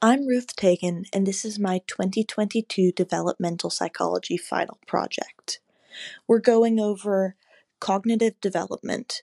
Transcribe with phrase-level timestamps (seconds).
[0.00, 5.58] I'm Ruth Tagan, and this is my 2022 Developmental Psychology final project.
[6.28, 7.34] We're going over
[7.80, 9.22] cognitive development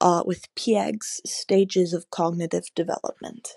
[0.00, 3.56] uh, with Piaget's stages of cognitive development.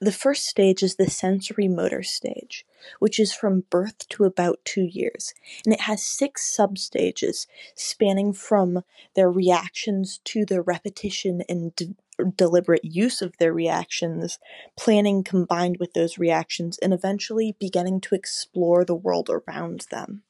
[0.00, 2.66] The first stage is the sensory motor stage,
[2.98, 5.32] which is from birth to about two years,
[5.64, 7.46] and it has six substages
[7.76, 8.82] spanning from
[9.14, 11.96] their reactions to their repetition and
[12.36, 14.38] deliberate use of their reactions,
[14.76, 20.22] planning combined with those reactions, and eventually beginning to explore the world around them.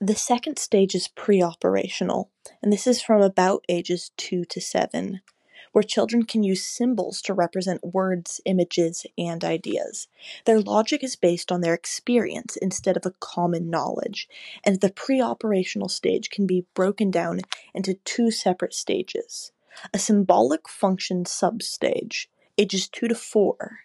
[0.00, 2.30] The second stage is pre-operational,
[2.62, 5.22] and this is from about ages 2 to 7,
[5.72, 10.08] where children can use symbols to represent words, images, and ideas.
[10.44, 14.28] Their logic is based on their experience instead of a common knowledge,
[14.64, 17.40] and the pre-operational stage can be broken down
[17.74, 19.52] into two separate stages.
[19.92, 22.26] A symbolic function substage,
[22.58, 23.80] ages 2 to 4,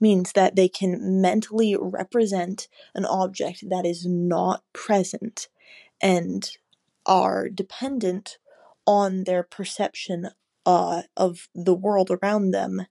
[0.00, 5.48] means that they can mentally represent an object that is not present
[6.00, 6.58] and
[7.06, 8.38] are dependent
[8.86, 10.30] on their perception
[10.66, 12.86] uh, of the world around them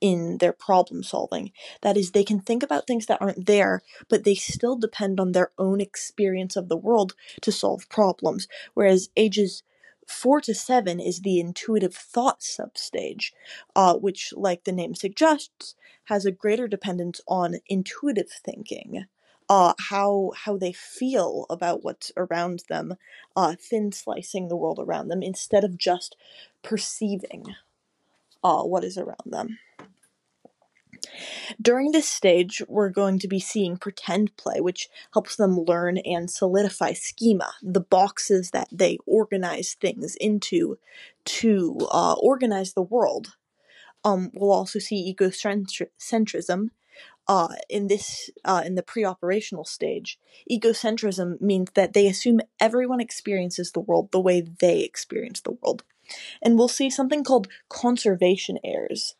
[0.00, 1.52] in their problem solving.
[1.82, 5.32] That is, they can think about things that aren't there, but they still depend on
[5.32, 8.48] their own experience of the world to solve problems.
[8.74, 9.62] Whereas ages
[10.10, 13.32] four to seven is the intuitive thought substage,
[13.76, 19.06] uh, which, like the name suggests, has a greater dependence on intuitive thinking.
[19.48, 22.94] Uh, how how they feel about what's around them,
[23.34, 26.16] uh, thin slicing the world around them instead of just
[26.62, 27.56] perceiving
[28.44, 29.58] uh, what is around them.
[31.60, 36.30] During this stage, we're going to be seeing pretend play, which helps them learn and
[36.30, 40.78] solidify schema, the boxes that they organize things into
[41.24, 43.36] to uh, organize the world.
[44.04, 46.70] Um, we'll also see egocentrism.
[47.28, 50.18] Uh, in this, uh, in the pre-operational stage,
[50.50, 55.84] egocentrism means that they assume everyone experiences the world the way they experience the world,
[56.42, 59.14] and we'll see something called conservation errors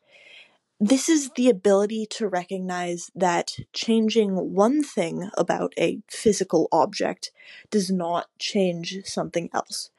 [0.80, 7.30] this is the ability to recognize that changing one thing about a physical object
[7.70, 9.90] does not change something else,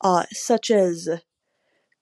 [0.00, 1.20] uh, such as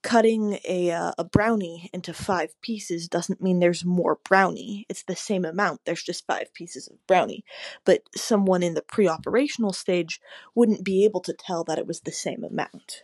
[0.01, 4.85] cutting a uh, a brownie into five pieces doesn't mean there's more brownie.
[4.87, 5.81] It's the same amount.
[5.85, 7.43] There's just five pieces of brownie.
[7.83, 10.21] But someone in the pre-operational stage
[10.55, 13.03] wouldn't be able to tell that it was the same amount.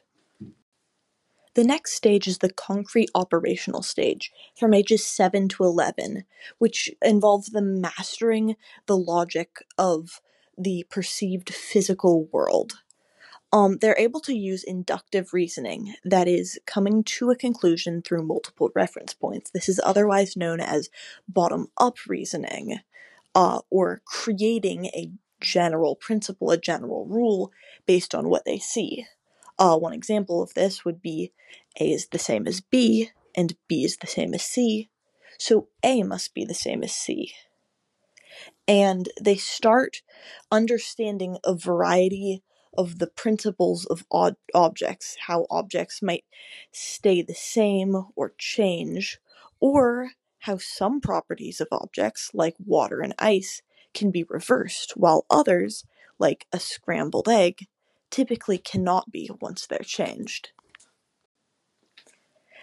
[1.58, 6.24] The next stage is the concrete operational stage, from ages 7 to 11,
[6.60, 10.22] which involves them mastering the logic of
[10.56, 12.74] the perceived physical world.
[13.52, 18.70] Um, they're able to use inductive reasoning, that is, coming to a conclusion through multiple
[18.76, 19.50] reference points.
[19.50, 20.92] This is otherwise known as
[21.28, 22.82] bottom up reasoning,
[23.34, 25.10] uh, or creating a
[25.42, 27.52] general principle, a general rule,
[27.88, 29.08] based on what they see.
[29.60, 31.32] Uh, one example of this would be
[31.80, 34.90] A is the same as B, and B is the same as C,
[35.38, 37.34] so A must be the same as C.
[38.68, 40.02] And they start
[40.52, 42.44] understanding a variety
[42.78, 44.06] of the principles of
[44.54, 46.26] objects, how objects might
[46.72, 49.20] stay the same or change,
[49.60, 53.64] or how some properties of objects, like water and ice,
[53.94, 55.86] can be reversed, while others,
[56.20, 57.68] like a scrambled egg,
[58.10, 60.50] typically cannot be once they're changed.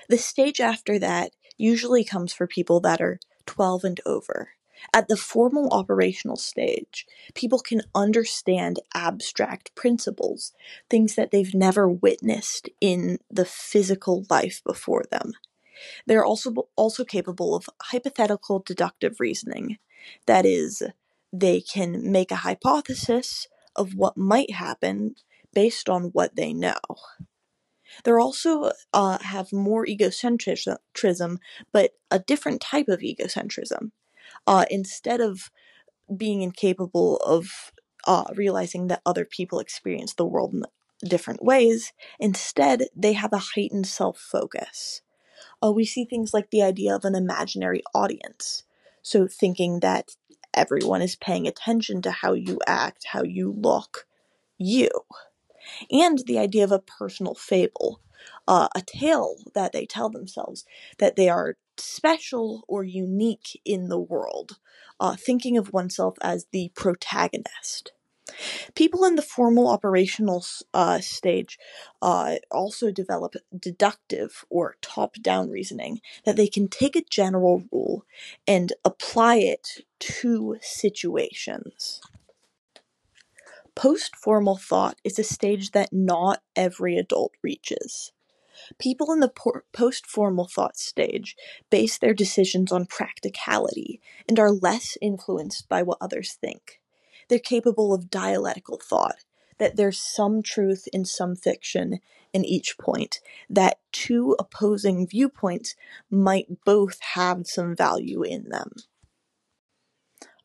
[0.08, 4.50] The stage after that usually comes for people that are 12 and over.
[4.92, 10.52] At the formal operational stage, people can understand abstract principles,
[10.90, 15.32] things that they've never witnessed in the physical life before them.
[16.06, 19.78] They're also also capable of hypothetical deductive reasoning.
[20.26, 20.82] That is,
[21.32, 25.16] they can make a hypothesis of what might happen
[25.54, 26.74] based on what they know.
[28.02, 31.36] They're also uh, have more egocentrism,
[31.72, 33.92] but a different type of egocentrism.
[34.46, 35.50] Uh, instead of
[36.14, 37.72] being incapable of
[38.06, 40.64] uh, realizing that other people experience the world in
[41.08, 45.02] different ways, instead they have a heightened self focus.
[45.62, 48.64] Uh, we see things like the idea of an imaginary audience.
[49.02, 50.16] So, thinking that
[50.54, 54.06] everyone is paying attention to how you act, how you look,
[54.58, 54.90] you
[55.90, 58.00] and the idea of a personal fable,
[58.46, 60.64] uh, a tale that they tell themselves
[60.98, 64.58] that they are special or unique in the world,
[65.00, 67.92] uh, thinking of oneself as the protagonist.
[68.74, 71.58] People in the formal operational uh, stage
[72.00, 78.04] uh, also develop deductive or top down reasoning, that they can take a general rule
[78.46, 82.00] and apply it to situations.
[83.74, 88.12] Post formal thought is a stage that not every adult reaches.
[88.78, 89.32] People in the
[89.72, 91.36] post formal thought stage
[91.70, 96.80] base their decisions on practicality and are less influenced by what others think.
[97.28, 99.24] They're capable of dialectical thought,
[99.58, 102.00] that there's some truth in some fiction
[102.32, 105.74] in each point, that two opposing viewpoints
[106.10, 108.72] might both have some value in them.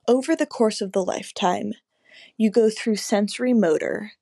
[0.07, 1.73] Over the course of the lifetime,
[2.39, 4.13] you go through sensory motor,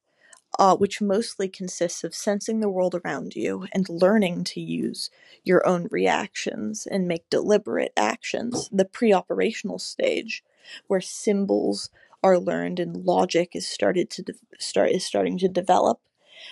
[0.57, 5.11] uh, which mostly consists of sensing the world around you and learning to use
[5.43, 8.69] your own reactions and make deliberate actions.
[8.71, 10.43] The pre operational stage,
[10.87, 11.91] where symbols
[12.23, 16.01] are learned and logic is started to de- start is starting to develop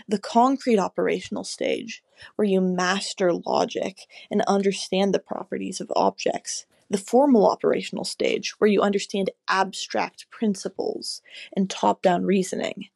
[0.07, 2.03] the concrete operational stage
[2.35, 8.69] where you master logic and understand the properties of objects the formal operational stage where
[8.69, 11.21] you understand abstract principles
[11.55, 12.89] and top-down reasoning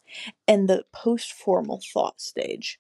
[0.47, 2.80] and the post-formal thought stage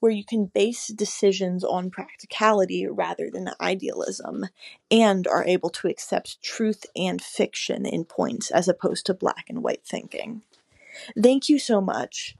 [0.00, 4.46] where you can base decisions on practicality rather than idealism
[4.90, 9.62] and are able to accept truth and fiction in points as opposed to black and
[9.62, 10.42] white thinking.
[11.20, 12.36] Thank you so much